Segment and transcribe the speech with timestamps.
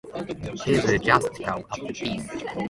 [0.65, 2.43] He is a Justice of the Peace.